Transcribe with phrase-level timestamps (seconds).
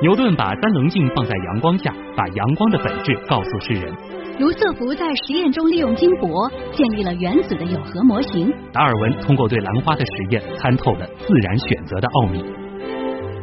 [0.00, 3.92] 牛顿把三棱镜放在阳光下，把阳光的本质告诉世人。
[4.38, 8.48] 卢瑟福在实验中利用金箔建立了原子的有核模型。
[8.72, 12.44] 达尔文通过对兰花的实验，参透了自然选择的奥秘。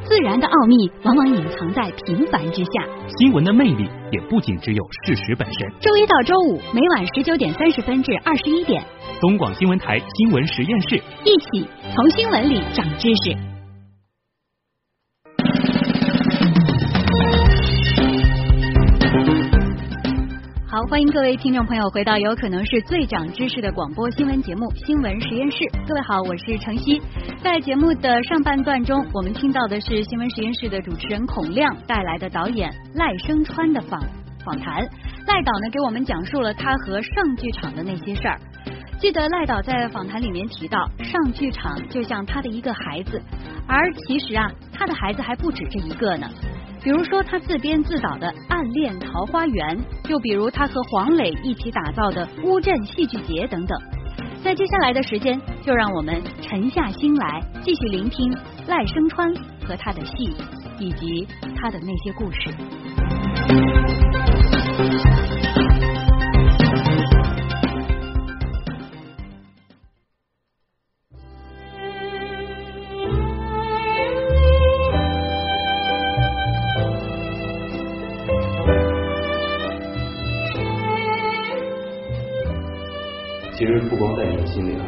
[0.05, 2.72] 自然的奥秘往往隐藏在平凡之下。
[3.17, 5.69] 新闻的魅力也不仅只有事实本身。
[5.81, 8.81] 周一到周五每晚十九点三十分至二十一点，
[9.19, 10.96] 东广新闻台新闻实验室，
[11.26, 13.54] 一起从新闻里长知识。
[20.88, 25.57] 欢迎各位听众朋友回到有可能是最长知识的广播新闻节目《新闻实验室》。
[25.88, 27.02] 各位好，我是程曦。
[27.41, 33.99] 在节目的上半段中，我们听到的是新闻实验室的主持人孔亮带来的导演赖声川的访
[34.45, 34.88] 访谈。
[35.26, 38.40] 赖导呢，给我们讲述了他和上剧场的那些事儿。
[38.99, 43.20] 记得赖导在访谈里面提到，上剧场就像他的一个孩子，
[43.67, 46.29] 而其实啊，他的孩子还不止这一个呢。
[46.85, 49.76] 比如说他自编自导的《暗恋桃花源》，
[50.07, 53.76] 又比如他和黄磊一起打造的乌镇戏剧节等等。
[54.43, 58.32] 在接下来的时间，就让我们沉下心来，继续聆听
[58.68, 59.34] 赖声川
[59.68, 60.35] 和他的戏，
[60.77, 61.27] 以及
[61.59, 62.51] 他的那些故事。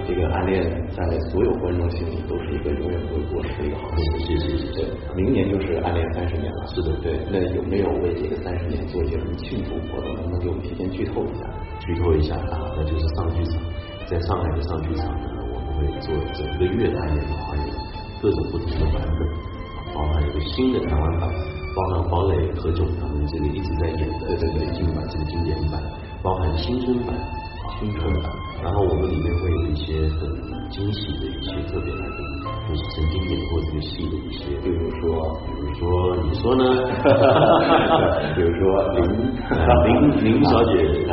[0.08, 0.64] 这个暗恋
[0.96, 4.02] 在所有观众心里都是一个永远不会过时的一个好事。
[4.20, 4.88] 谢谢谢谢。
[5.16, 7.20] 明年就是暗恋三十年了，是的，对。
[7.30, 10.16] 那有没有为这个三十年做一些什么庆祝活动？
[10.16, 11.44] 能不能给我们提前剧透一下？
[11.80, 13.62] 剧透一下啊，那就是上剧场，
[14.08, 17.66] 在上海的上剧场呢，我们会做整个月的暗恋桃花源，
[18.22, 19.20] 各种不同的版本，
[19.94, 21.30] 包含一个新的台湾版，
[21.76, 25.82] 包含黄磊、何炅他们这个一直在演的这个经版，这个经典版，
[26.24, 27.16] 包含新春版。
[27.80, 28.32] 青春版，
[28.64, 30.22] 然后我们里面会有一些很
[30.70, 32.20] 惊喜的一些特别来宾，
[32.68, 35.82] 就是曾经演过这个戏的一些，比如说，比如说
[36.24, 36.64] 你说呢？
[38.36, 38.62] 比如说
[38.94, 39.00] 林
[39.86, 40.72] 林林小姐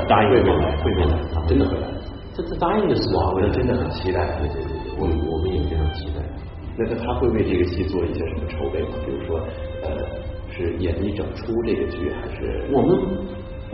[0.09, 1.09] 答应会来，会来，
[1.47, 1.87] 真的会来。
[2.35, 4.19] 这这答应的是哇，我真的很期待。
[4.41, 6.21] 对对对，我我们也非常期待。
[6.77, 8.89] 那他他会为这个戏做一些什么筹备吗？
[9.07, 9.39] 比如说，
[9.85, 9.89] 呃，
[10.51, 12.99] 是演一整出这个剧，还是我们？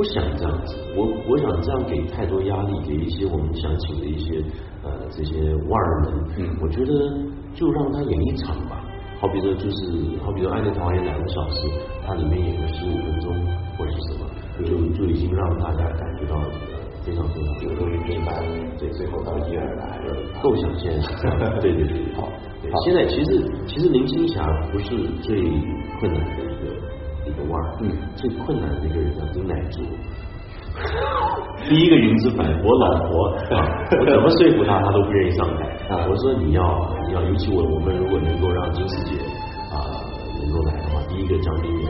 [0.01, 4.43] 不想这样子，我我想这样给太多压力，给一些我们想请的一些
[4.83, 5.37] 呃这些
[5.69, 7.13] 腕儿们，嗯，我觉得
[7.53, 8.81] 就让他演一场吧。
[9.21, 11.69] 好比说就是，好比说《爱的桃花源》两个小时，
[12.07, 13.29] 它里面演个十五分钟
[13.77, 14.25] 或者是什么，
[14.65, 16.41] 就就已经让大家感觉到
[17.05, 18.41] 非常非常，有助于明白，
[18.79, 21.09] 对，最后到医院来了，构想现实。
[21.61, 22.27] 对对对，好，
[22.87, 25.43] 现在其实其实林青霞不是最
[26.01, 26.50] 困难的。
[27.81, 29.83] 嗯，最困难的一个人叫丁乃竺。
[31.69, 33.35] 第一个云之凡，我老婆，
[34.01, 35.65] 我怎么说服她，她都不愿意上台。
[35.91, 36.63] 啊，我说你要，
[37.09, 39.17] 你要，尤其我我们如果能够让金世杰
[39.73, 39.77] 啊
[40.41, 41.89] 能够来的话，第一个江冰莲。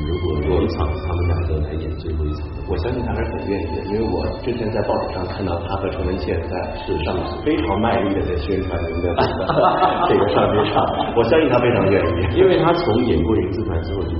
[0.00, 6.56] 如果有一场他们两个来演最后一场，我相信他还是很愿意的，因为我之前在报纸上看到他和陈文茜在
[6.86, 7.12] 是上
[7.44, 9.12] 非常卖力的在宣传您的
[10.08, 10.80] 这个上剧场，
[11.14, 14.16] 我相信他非常愿意，因为他从演过《云之团》之后就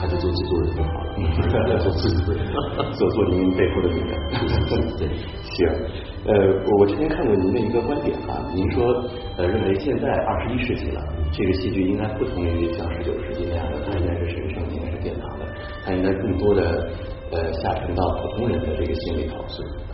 [0.00, 0.88] 他就是做制作人就好
[1.68, 2.40] 了，做制作人，
[2.94, 4.16] 做做您背后的女人，
[4.96, 5.08] 对，
[5.44, 5.68] 行。
[6.24, 6.32] 呃，
[6.66, 9.04] 我我之前看过您的一个观点啊，您说
[9.36, 11.00] 呃认为现在二十一世纪了，
[11.32, 15.44] 这个戏剧应该不同于像十九世纪那样的，它应该是神圣，应该是殿堂的，
[15.84, 16.88] 它应该更多的
[17.32, 19.36] 呃下沉到普通人的这个心里头。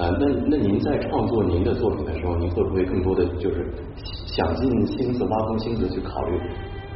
[0.03, 3.67] 啊，那那您在创作您的作品的时候，您会不会更多的就是
[3.97, 6.39] 想尽心思、挖空心思去考虑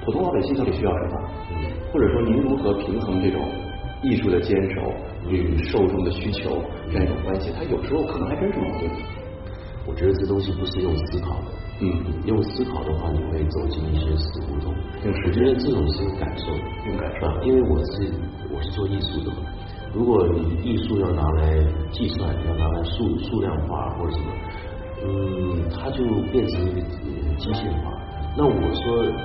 [0.04, 1.15] 普通老百姓到底需要什么？
[1.92, 3.40] 或者说您如何平衡这种
[4.02, 4.92] 艺术的坚守
[5.28, 7.50] 与受众的需求这样一种关系？
[7.56, 8.90] 它有时候可能还真是矛盾。
[9.86, 11.46] 我觉得这东西不是用思考的，
[11.80, 11.88] 嗯，
[12.26, 14.72] 用思考的话，你会走进一些死胡同。
[15.02, 16.52] 我觉得这种是感受，
[16.87, 18.12] 用感受，因为我是
[18.54, 19.48] 我是做艺术的嘛。
[19.93, 21.58] 如果你艺术要拿来
[21.90, 24.26] 计算，要拿来数数量化或者什么，
[25.02, 26.81] 嗯，它就变成一个
[27.38, 28.00] 机械化。
[28.37, 28.85] 那我说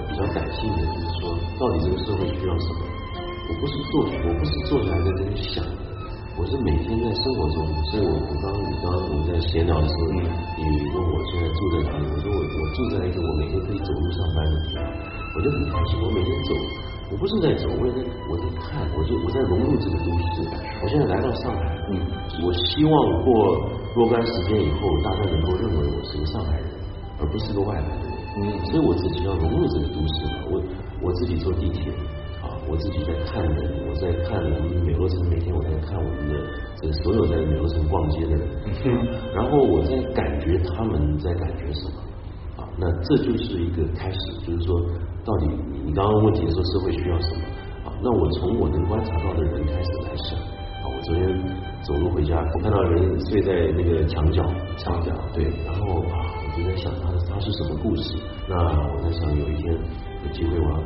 [0.10, 1.30] 比较感性的，就是说，
[1.60, 2.82] 到底这个社会需要什么？
[3.48, 5.64] 我不是做，我不是坐下来在这里想。
[6.36, 10.20] 我是每天在生活中，所以我我刚你刚刚我们在闲聊的时候，
[10.60, 14.84] 你问我现在住在哪里，我说我我住在一个我每天可以走路上班的地方，
[15.32, 15.96] 我就很开心。
[16.04, 16.52] 我每天走，
[17.08, 20.44] 我不是在走，我也在我在看，我就我在融入这个都市。
[20.84, 21.64] 我现在来到上海，
[21.94, 22.04] 嗯，
[22.44, 22.92] 我希望
[23.24, 23.32] 过
[23.96, 26.68] 若干时间以后，大家能够认为我是个上海人，
[27.22, 28.05] 而不是个外来人。
[28.38, 30.34] 嗯，所以我自己要融入这个都市嘛。
[30.52, 30.62] 我
[31.02, 31.92] 我自己坐地铁
[32.44, 36.36] 啊，我自己在看人，我在看我们美罗城，每天我在看我们的
[36.82, 38.50] 这所有在美罗城逛街的人，
[39.34, 42.68] 然后我在感觉他们在感觉什么啊？
[42.78, 44.82] 那这就是一个开始，就是说，
[45.24, 45.48] 到底
[45.86, 47.42] 你刚刚问题说社会需要什么
[47.86, 47.94] 啊？
[48.04, 50.84] 那我从我能观察到的人开始来想啊。
[50.86, 51.24] 我昨天
[51.84, 54.44] 走路回家，我看到人睡在那个墙角，
[54.78, 58.16] 墙角对，然后啊，我就在想他他是什么故事？
[58.48, 59.76] 那我在想有一天
[60.24, 60.80] 有机会我要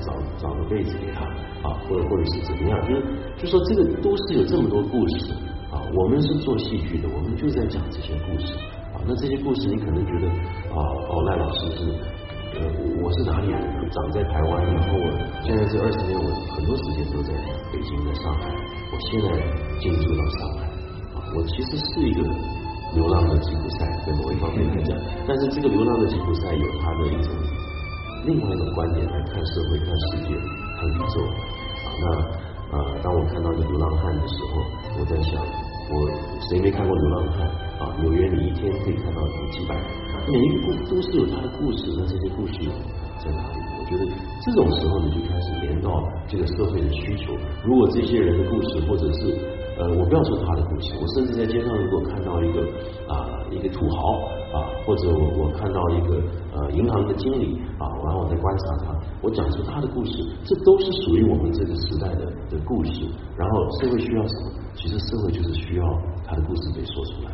[0.00, 1.20] 找找个位置给他
[1.68, 2.80] 啊，或者或者是怎么样？
[2.88, 3.04] 就是
[3.36, 5.34] 就说这个都市有这么多故事
[5.68, 8.54] 啊，我们是做戏剧的，我们就在讲这些故事
[8.94, 9.04] 啊。
[9.06, 10.26] 那这些故事你可能觉得
[10.72, 11.92] 啊，哦赖老师是
[12.56, 12.64] 呃
[13.02, 13.60] 我是哪里人？
[13.90, 15.12] 长在台湾，然后我
[15.44, 16.24] 现在这二十年我
[16.56, 17.34] 很多时间都在
[17.70, 19.28] 北京，在上海，我现在
[19.78, 20.64] 进驻到上海
[21.12, 22.24] 啊，我其实是一个。
[22.96, 24.96] 流浪的吉普赛，在某一方面来讲，
[25.28, 27.28] 但是这个流浪的吉普赛有他的一种
[28.24, 31.86] 另外一种观点来看社会、看世界、看宇宙啊。
[32.00, 32.04] 那
[32.72, 34.64] 啊，当我看到一个流浪汉的时候，
[34.98, 35.36] 我在想，
[35.92, 36.08] 我
[36.48, 37.46] 谁没看过流浪汉
[37.78, 37.94] 啊？
[38.00, 39.20] 纽约你一天可以看到
[39.52, 39.76] 几百，
[40.32, 42.54] 每一个故都是有他的故事，那这些故事
[43.22, 43.60] 在哪里？
[43.78, 44.08] 我觉得
[44.42, 47.36] 这种时候你就开始连到这个社会的需求。
[47.62, 49.36] 如果这些人的故事，或者是
[49.78, 52.62] 呃，我不要说他的故事，我甚至在街上如果看到一个
[53.08, 54.16] 啊一个土豪
[54.56, 56.22] 啊，或者我我看到一个
[56.54, 63.04] 呃银行的经理啊，然后我在观察他，我讲出他的故事，这都是属于我们这个时代的的故事。
[63.36, 64.52] 然后社会需要什么？
[64.74, 65.84] 其实社会就是需要
[66.24, 67.30] 他的故事被说出来。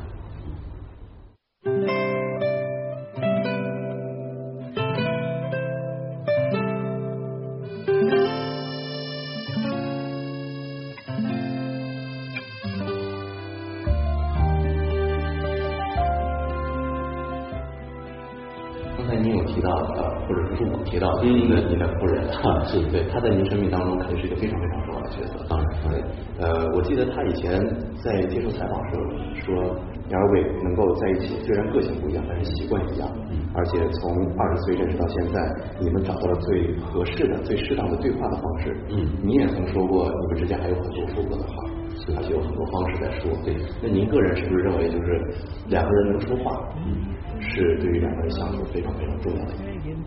[21.03, 25.45] 到您的您的夫人哈，是对，她在您生命当中肯定是一个非常非常重要的角色。
[25.49, 26.05] 当然，对，
[26.39, 27.61] 呃，我记得她以前
[28.05, 29.03] 在接受采访时候
[29.45, 29.77] 说，
[30.09, 33.09] 两位能够在一起，虽然个性不一样，但是习惯一样。
[33.31, 33.43] 嗯。
[33.55, 38.77] 而且从二十岁认识到现在，你们找到了最合适的、最适当的对话的方式。
[38.91, 39.05] 嗯。
[39.25, 41.67] 你也曾说过，你们之间还有很多说过的话，
[41.99, 43.29] 是，而且有很多方式在说。
[43.45, 43.57] 对。
[43.83, 45.21] 那您个人是不是认为，就是
[45.67, 47.11] 两个人能说话，嗯，
[47.41, 49.53] 是对于两个人相处非常非常重要的？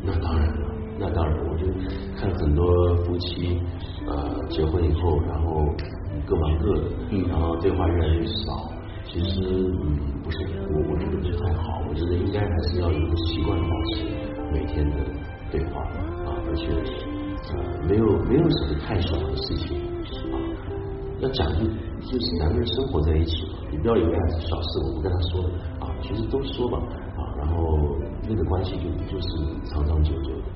[0.01, 0.74] 那当然了。
[0.97, 1.65] 那当然，我就
[2.17, 3.59] 看很多夫妻
[4.07, 5.65] 呃结婚以后，然后
[6.25, 6.81] 各忙各的，
[7.11, 8.71] 嗯，然后对话越来越少。
[9.07, 10.37] 其实嗯不是，
[10.71, 11.63] 我我觉得不是太好。
[11.87, 14.03] 我觉得应该还是要有一个习惯保持
[14.51, 14.95] 每天的
[15.51, 15.81] 对话
[16.25, 16.67] 啊，而且
[17.53, 19.77] 呃没有没有什么太小的事情
[20.33, 20.35] 啊，
[21.19, 21.65] 要讲就
[22.09, 25.43] 就是两个人生活在一起嘛，你不要以为还是小事，我不跟他说
[25.79, 26.77] 啊，其实都说吧
[27.15, 27.55] 啊，然后
[28.27, 29.27] 那个关系就就是
[29.69, 30.54] 长长久久的。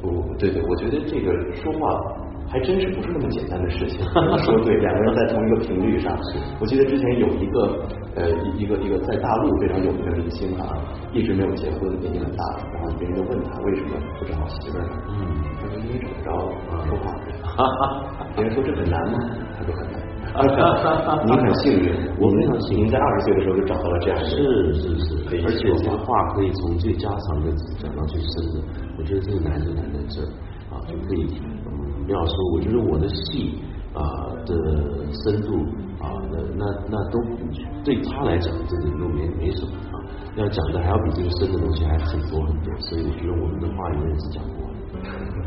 [0.00, 2.00] 不，对对，我觉得这个说话
[2.48, 4.00] 还真是不是那么简单的事情。
[4.42, 6.16] 说对，两个人在同一个频率上。
[6.58, 7.86] 我记得之前有一个
[8.16, 10.66] 呃一一个一个在大陆非常有名的明星啊，
[11.12, 14.84] 一直没有结婚，年纪很大了，然后别人就问他为什么不找媳妇呢？
[15.08, 15.26] 嗯，
[15.60, 17.12] 他说因为找不着说话。
[17.42, 19.18] 哈哈，别人说这很难吗？
[19.58, 20.09] 他说很难。
[21.26, 28.62] 您很幸运，我非常幸运，您在二十岁的时候就找到了这样的是是是，而且这个话可以从最家常的讲到最深的，
[28.96, 30.22] 我觉得这个难就难在这
[30.70, 31.26] 啊，就可以
[31.66, 33.58] 嗯，廖老师，我觉得我的戏
[33.92, 34.00] 啊
[34.46, 34.54] 的
[35.24, 35.66] 深度
[35.98, 37.18] 啊，那那那都
[37.84, 39.98] 对他来讲，这个都没没什么啊，
[40.36, 44.69] 要讲的还要比这个深的东西还很多很多，所以我觉得我们的话永远是讲不完。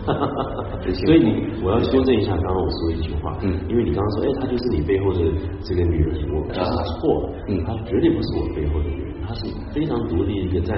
[0.06, 5.20] 哈哈哈哈所以你我要修正一下刚刚我说一句话，嗯，因为你刚刚说，哎，她就是你背后的
[5.64, 10.78] 这个女人，我其实错了，嗯，她绝对不是我背后的女人，她是非常独立一个站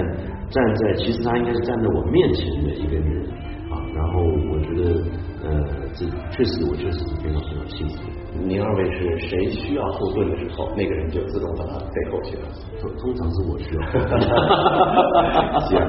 [0.50, 3.26] 站在，其实她应该是站在我面前的一个女人。
[3.30, 3.55] 啊，
[3.96, 4.20] 然后
[4.52, 5.00] 我觉得
[5.42, 8.02] 呃，这确实我确实是非常非常幸福。
[8.46, 12.42] 您二位是谁需要后盾的时候，那个人就自动把他背后去了。
[12.80, 13.80] 通 通常是我需要。
[15.66, 15.80] 行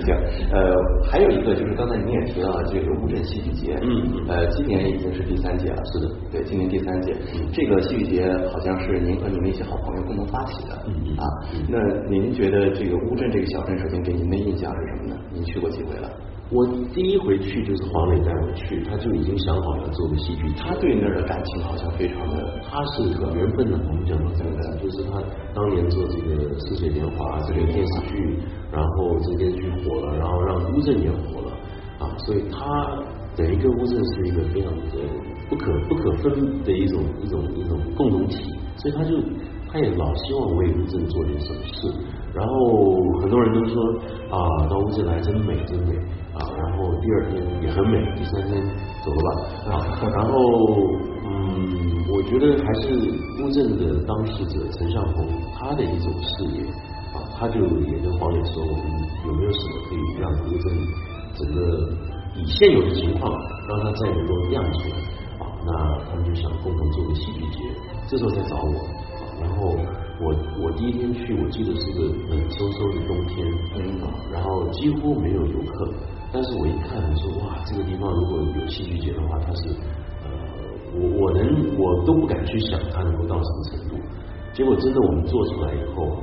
[0.00, 0.14] 行，
[0.52, 0.72] 呃，
[1.10, 5.82] 还有一个就是刚才您也提到了这个乌镇戏剧节，嗯，呃，今年已经是第三届了。
[5.86, 7.16] 是的，对，今年第三届，
[7.52, 11.26] 这个戏剧节好像是您和您的一些好朋友共同发起的，嗯啊，
[11.68, 15.16] 那您觉得这个乌镇这个小镇首先给您的印象是什么呢？
[15.32, 16.08] 您去过几回了？
[16.48, 20.48] 我第一回去就是黄磊带我去，他就已经想好了做个戏剧。
[20.56, 23.76] 他对那儿的感情好像非常的，他是一个缘分的。
[23.76, 25.20] 我们讲到这个，就是他
[25.52, 28.38] 当年做这个《似水年华》这个电视剧，
[28.70, 31.50] 然后这个电视剧火了，然后让乌镇也火了
[31.98, 33.02] 啊，所以他
[33.34, 35.02] 等于跟乌镇是一个非常的
[35.50, 39.18] 不可不可分的一种一种一种共同体，所以他就。
[39.68, 41.92] 他也老希望为乌镇做点什么事。
[42.32, 42.54] 然后
[43.20, 43.82] 很多人都说
[44.30, 44.38] 啊，
[44.70, 45.92] 到乌镇来真美真美
[46.36, 48.62] 啊，然后第二天也很美，第三天
[49.02, 49.28] 走了吧
[49.72, 49.72] 啊。
[50.12, 50.36] 然后
[51.24, 52.92] 嗯，我觉得还是
[53.42, 55.26] 乌镇的当事者陈向红
[55.58, 56.62] 他的一种视野
[57.16, 58.84] 啊，他就也跟黄磊说，我们
[59.26, 60.76] 有没有什么可以让乌镇
[61.34, 61.88] 整个
[62.36, 63.32] 以现有的情况
[63.68, 64.96] 让它再能够亮出来
[65.40, 65.48] 啊？
[65.64, 65.72] 那
[66.10, 67.58] 他们就想共同做个戏剧节，
[68.06, 68.78] 这时候才找我
[69.16, 69.74] 啊，然后。
[70.18, 75.92] 我我第一天去，我记得是个冷飕飕的冬天，嗯啊，然后几乎没有游客，
[76.32, 79.68] 但是我一看，我说哇，这个地方如果有戏剧节的话，它是
[80.24, 80.28] 呃，
[80.94, 83.96] 我我能我都不敢去想它能够到什么程度，
[84.52, 86.18] 结果真的我们做出来以后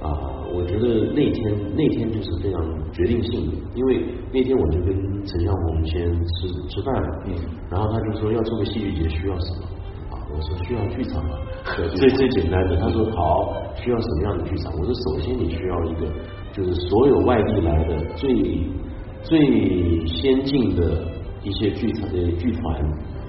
[0.00, 0.12] 啊，
[0.54, 4.94] 我觉得那天那天就是非常决定性的，因为那天我就跟
[5.24, 7.34] 陈向红先吃吃饭了，嗯，
[7.70, 9.68] 然后他就说要做个戏剧节需要什么。
[10.28, 11.30] 我说需要剧场 吗？
[11.96, 14.72] 最最简单的，他说好，需要什么样的剧场？
[14.76, 16.06] 我说首先你需要一个，
[16.52, 18.28] 就是所有外地来的最
[19.28, 21.06] 最先进的
[21.42, 22.62] 一些剧场的剧团，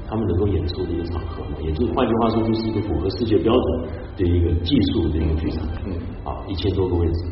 [0.08, 5.68] 他们能够演出的一个场合嘛，也就是换句话说，就是一个符合世界标准的一个技术的一个剧场。
[5.86, 7.26] 嗯，啊，一千多个位置。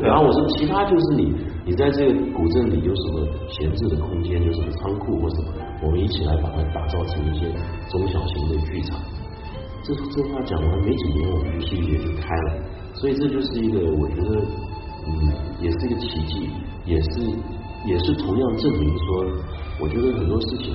[0.00, 1.34] 然后我说其他就是你，
[1.66, 5.52] 你在这个古镇里有什么闲置的空间，有什么仓库或什么？
[5.82, 7.46] 我们一起来把它打造成一些
[7.90, 8.98] 中小型的剧场。
[9.82, 12.62] 这这话讲完没几年，我们戏剧节就开了。
[12.94, 14.40] 所以这就是一个，我觉得，
[15.06, 16.48] 嗯，也是一个奇迹，
[16.86, 17.20] 也是
[17.86, 19.24] 也是同样证明说，
[19.80, 20.72] 我觉得很多事情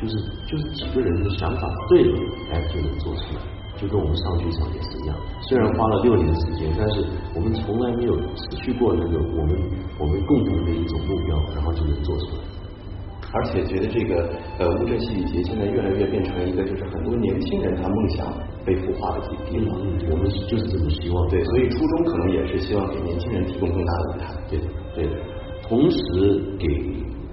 [0.00, 2.18] 就是就是几个人的想法对了，
[2.52, 3.40] 哎，就能做出来。
[3.76, 9.52] 就跟我们上剧场也是一样，虽然花了六年的时间，但是我们从来没有失去过那个我们
[10.00, 12.42] 我们共同的一种目标，然后就能做出来。
[13.34, 18.32] 而且觉得这个呃乌镇戏剧节现在越来越变成一个就是很多年轻人他梦想
[18.64, 19.76] 被孵化的地方，
[20.08, 25.20] 我们就是这么希望，对，所以初衷可能也是希望给年轻人提供更大的舞台，对的，对的，
[25.68, 25.98] 同时
[26.58, 26.66] 给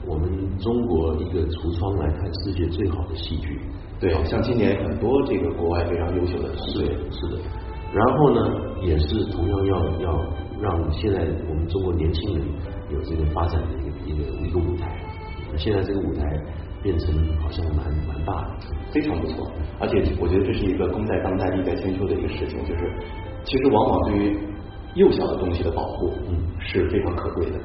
[0.07, 3.59] 我们中国一个橱窗来看世界最好的戏剧，
[3.99, 6.79] 对，像今年很多这个国外非常优秀的，是
[7.11, 7.37] 是的，
[7.93, 8.41] 然后呢，
[8.81, 10.25] 也是同样要要
[10.59, 12.43] 让现在我们中国年轻人
[12.91, 14.91] 有这个发展的一个一个一个舞台。
[15.55, 16.25] 现在这个舞台
[16.81, 18.49] 变成好像蛮蛮大的，
[18.91, 19.47] 非常不错。
[19.79, 22.91] 而且我觉得这是一个功在当代利在千秋的一个事情，就是
[23.43, 24.37] 其实往往对于
[24.95, 27.59] 幼小的东西的保护，嗯，是非常可贵的。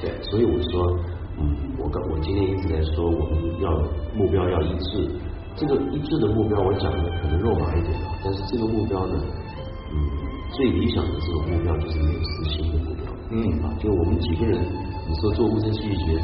[0.00, 0.98] 对，所以我说，
[1.38, 3.70] 嗯，我刚我今天一直在说，我们要
[4.14, 5.08] 目标要一致。
[5.54, 9.20] 这个一致的目标，我讲的可能肉麻一点啊，但是这个目标呢，
[9.92, 9.96] 嗯，
[10.56, 13.04] 最理想的这个目标就是没有私心的目标。
[13.30, 14.64] 嗯，啊，就我们几个人，
[15.06, 16.18] 你说做乌镇戏剧节。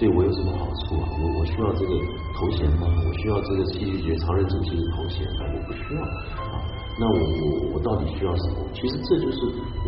[0.00, 1.04] 对我有什么好处啊？
[1.20, 1.92] 我我需要这个
[2.34, 2.88] 头衔吗？
[2.88, 5.44] 我需要这个戏剧节常任主席的头衔吗？
[5.52, 6.08] 我不需要啊。
[7.00, 8.56] 那我我我到底需要什么？
[8.76, 9.38] 其实这就是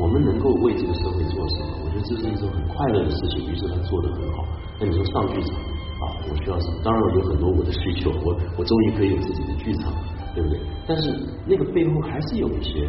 [0.01, 1.85] 我们能够为这个社会做什么。
[1.85, 3.45] 我觉得这是一种很快乐的事情。
[3.45, 4.49] 于是他做的很好。
[4.81, 5.53] 那你说上剧场
[6.01, 6.17] 啊？
[6.25, 6.81] 我需要什么？
[6.83, 8.11] 当然我有很多我的需求。
[8.25, 9.93] 我我终于可以有自己的剧场，
[10.35, 10.59] 对不对？
[10.89, 11.13] 但是
[11.45, 12.89] 那个背后还是有一些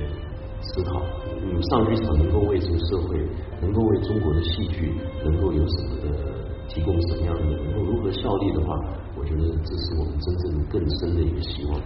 [0.72, 1.04] 思考。
[1.44, 3.20] 嗯，上剧场能够为这个社会，
[3.60, 4.94] 能够为中国的戏剧，
[5.26, 6.23] 能够有什么的？
[6.68, 8.76] 提供什么样的能够如何效力的话，
[9.16, 11.80] 我觉得这是我们真正更深的一个希望。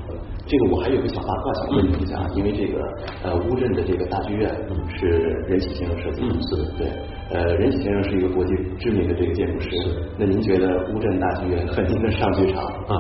[0.46, 2.80] 这个我还有个小八卦想问你一下，因为这个
[3.24, 4.50] 呃乌镇的这个大剧院
[4.98, 5.08] 是
[5.48, 6.88] 任启先生设计的，是的，对，
[7.32, 9.70] 呃任启先生是一个国际知名的这个建筑师，
[10.18, 12.96] 那您觉得乌镇大剧院和您的上剧场啊，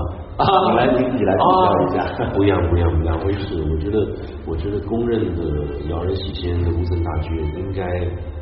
[0.75, 4.07] 来您自己来比较一下，不一样不一样不一样，我也是，我觉得
[4.45, 5.43] 我觉得公认的
[5.89, 7.81] 姚任喜先生的乌镇大剧院应该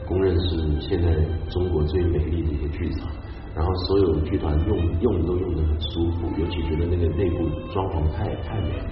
[0.07, 1.09] 公认是现在
[1.49, 3.07] 中国最美丽的一个剧场。
[3.55, 8.83] 然后所有剧团用用都用的很舒服，尤其觉得那个内部装潢太太美了。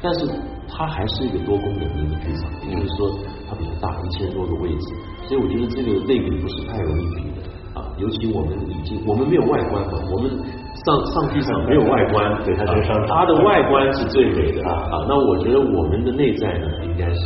[0.00, 0.26] 但是
[0.68, 3.10] 它还是一个多功能的一个剧场，也就是说
[3.48, 4.94] 它比较大，一千多个位置，
[5.26, 7.90] 所以我觉得这个类比不是太容易比的啊。
[7.98, 15.06] 尤其我们已经我们没有外观嘛，我们上上 剧场没有外观，对它就是 它的外观是最美的啊。
[15.08, 17.20] 那我觉得我们的内在呢，应该是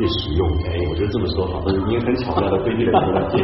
[0.00, 0.64] 最实用的。
[0.64, 3.36] 哎，我觉得这么说好，您很巧妙的规避了这个问题。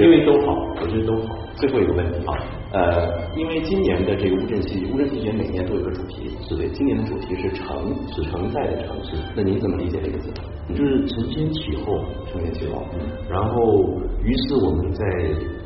[0.00, 1.36] 因为都好，我觉得都好。
[1.56, 2.32] 最后一个问题啊，
[2.72, 3.06] 呃，
[3.36, 9.18] 因为今年的这个乌镇戏剧乌镇戏节每年都有个主题，是的，今年的主题是承，是承载的城市。
[9.36, 10.32] 那您怎么理解这个字？
[10.70, 12.02] 就是承前启后，
[12.32, 12.86] 承前启后。
[12.94, 13.00] 嗯。
[13.28, 13.84] 然后，
[14.24, 15.04] 于是我们在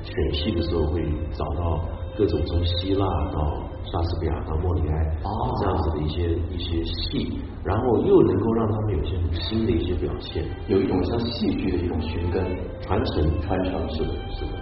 [0.03, 1.01] 选戏的时候会
[1.39, 1.87] 找到
[2.17, 3.39] 各种从希腊到
[3.91, 5.31] 莎士比亚和莫里埃啊
[5.61, 12.45] 这样子的一些一些戏，然后又能够让他们有些新的一些表现，有一种像戏剧的一种寻根。
[12.81, 14.53] 传承传承，是的，是的。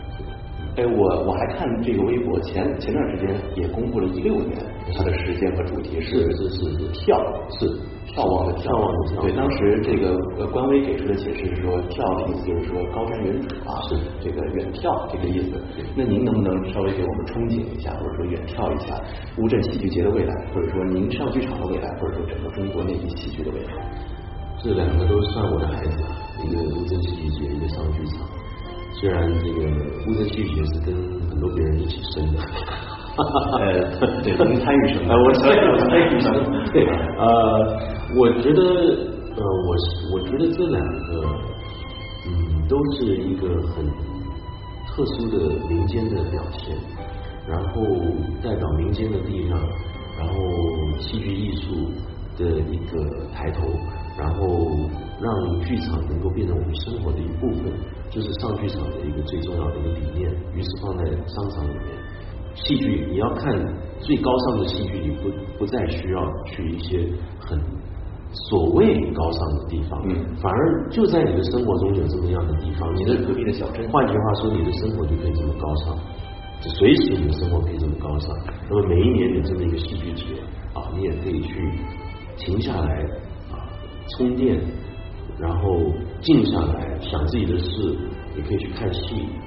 [0.77, 4.53] 哎，我我还看这个微博，前前段时间也公布了一六年
[4.95, 7.17] 它的时间和主题是是是是跳
[7.59, 7.67] 是
[8.13, 15.57] 眺望的眺望的眺对，当时这个呃官微给出的解释是说，眺的意思就是说高山远瞩啊，是这个远眺这个意思。
[15.97, 19.01] 那您能不能稍微给我们憧憬一下，或者说远眺一下
[19.39, 23.73] 乌镇戏剧节的未来，或者说您上剧场的未来，或者说整个中国内地戏剧的未来？
[24.63, 26.05] 这两个都算我的孩子，
[26.45, 28.29] 一个乌镇戏剧节，一个上剧场。
[28.99, 29.61] 虽然这个
[30.07, 30.95] 乌镇戏剧节是跟
[31.29, 32.39] 很多别人一起生的。
[33.17, 33.23] 呃，
[34.23, 35.15] 对，您参与什么？
[35.15, 36.37] 我参与，我参与什么？
[36.71, 37.25] 对，呃，
[38.15, 38.63] 我觉得，
[39.37, 41.25] 呃，我是我觉得这两个，
[42.27, 43.87] 嗯，都是一个很
[44.89, 46.77] 特殊的民间的表现，
[47.49, 47.83] 然后
[48.43, 49.59] 代表民间的力量，
[50.19, 50.35] 然后
[51.01, 51.91] 戏剧艺术
[52.37, 53.01] 的一个
[53.33, 53.63] 抬头，
[54.19, 54.89] 然后
[55.21, 57.73] 让剧场能够变成我们生活的一部分，
[58.11, 60.31] 就是上剧场的一个最重要的一个理念。
[60.55, 61.85] 于是放在商场里面。
[62.55, 63.53] 戏剧你要看
[64.01, 67.07] 最高尚的戏剧，你不不再需要去一些
[67.39, 67.61] 很
[68.33, 73.87] 所谓高尚的地方，嗯，反而就在你的生活中有这么样的地方，你的隔壁的小镇。
[73.91, 75.99] 换句话说，你的生活就可以这么高尚，
[76.63, 78.35] 随时你的生活可以这么高尚。
[78.71, 80.25] 那么每一年有这么一个戏剧节
[80.73, 81.55] 啊，你也可以去
[82.39, 83.11] 停下来啊，
[84.11, 84.61] 充电，
[85.39, 87.99] 然后静下来想自己的事。
[88.37, 89.01] 也可以去看戏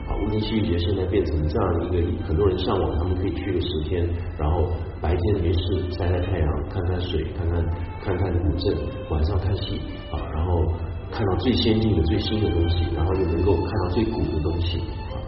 [0.07, 0.17] 啊！
[0.17, 4.03] 乌镇戏剧节现在变成这样一个，很多人向往，他们可以去个十天，
[4.35, 4.65] 然后
[4.99, 5.61] 白天没事
[5.91, 7.63] 晒晒太阳，看看水，看看
[8.01, 8.75] 看看古镇，
[9.11, 9.79] 晚上看戏
[10.11, 10.73] 啊，然后
[11.11, 15.21] 看到最先进的、最新的东西，然后又能够看到最古的东西啊。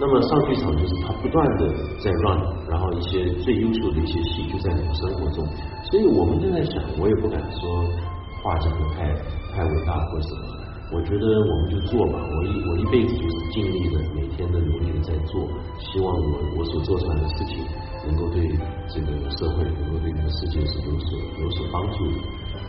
[0.00, 1.68] 那么上剧场就是它不断的
[2.02, 5.46] 在乱然后一些最优秀的一些戏就在你的生活中，
[5.90, 7.84] 所以我们就在想，我也不敢说
[8.42, 9.14] 话讲的太
[9.54, 10.58] 太伟大或什么。
[10.92, 17.64] 我觉得我们就做吧，我一我一辈子就是尽力的，每天的努力的在做，希望我我所做出来的事情
[18.06, 18.46] 能够对
[18.92, 22.18] 这个社会，能够对这个世界是有所有所帮助的。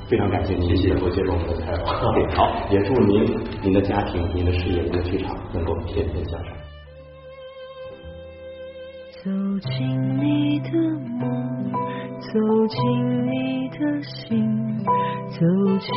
[0.08, 1.86] 非常感谢您，谢谢我接受我们的采访。
[2.32, 3.25] 好，也祝您、
[3.62, 6.53] 您的家庭、您的事业、您的剧场能够天天向上。
[9.22, 9.30] 走
[9.68, 10.70] 进你的
[11.20, 11.72] 梦，
[12.31, 12.77] 走进
[13.25, 14.86] 你的心，
[15.29, 15.40] 走
[15.79, 15.90] 进。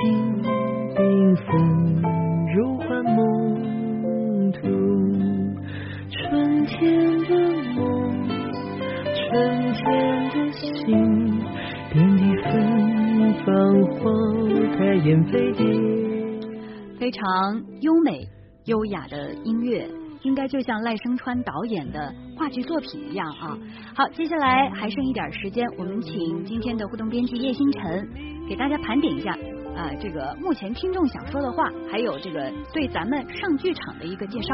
[0.97, 1.45] 缤纷
[2.55, 4.59] 如幻梦途，
[6.11, 7.31] 春天的
[7.75, 7.85] 梦，
[9.15, 9.85] 春天
[10.31, 10.87] 的心，
[11.93, 12.45] 遍地芬
[13.45, 13.47] 芳
[13.93, 14.11] 花
[14.79, 15.61] 开燕飞蝶。
[16.99, 17.23] 非常
[17.83, 18.27] 优美
[18.65, 19.87] 优雅的音乐，
[20.23, 22.15] 应该就像赖声川导演的
[22.47, 23.59] 话剧作品一样啊。
[23.97, 28.09] 好，接下来还剩一点时间，我们请今天的互动编辑叶星辰
[28.49, 29.33] 给大家盘点一下。
[29.75, 34.49] 啊，这个目前听众想说的话，还有这个对咱们上剧场的一个介绍。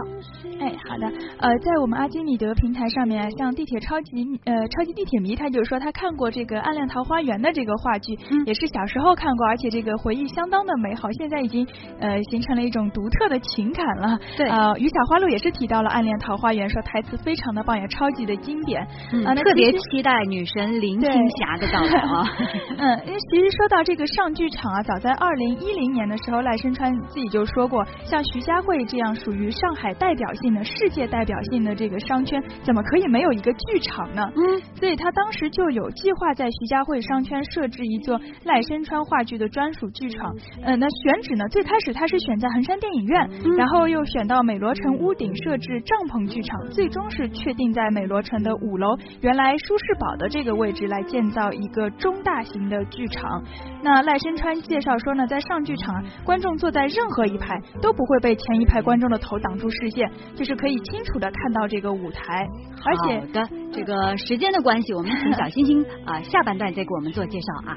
[0.60, 1.06] 哎，好的，
[1.38, 4.12] 呃，在我们阿基米德平台上面，像地铁超级
[4.44, 8.16] 呃超级地铁迷，他就说他看过这个《暗恋桃花源》的这个话剧，
[8.46, 11.66] 也是小时候看过，而且这个回忆相当的美好，现在已经
[11.98, 14.18] 呃形成了一种独特的情感了。
[14.36, 18.86] 对，呃，于小花路也是提到了《暗恋桃花源》，说台词非常的棒，也超级的经典。
[19.12, 22.24] 嗯，特别期待女神林青霞的到来啊。
[22.78, 34.22] 嗯，因为其实说到这个上剧场啊，早在二零一零年的时候，赖声川自己就说过，像徐家汇这样属于上海代表性的、世界代表性的这个商圈，怎么可以没有一个剧场呢？
[34.37, 40.35] 嗯，所以他当时就有计划在徐家汇商圈设置一座赖声川话剧的专属剧场。
[40.62, 41.44] 呃，那选址呢？
[41.48, 53.42] 最开始他是选在衡山电影院，然后又选到美罗城屋顶设置帐篷剧场，最终是确定在美罗城的五楼原来舒适堡的这个位置来建造一个中大型的剧场。
[53.82, 62.46] 那赖声川介绍说呢，在上剧场，观众坐在任何一排都不会被前一排观众的头挡住视线，就是可以清楚的看到这个舞台。
[62.85, 67.77] 而且的，这个时间的关系，我们请小星星啊下半段再给我们做介绍啊。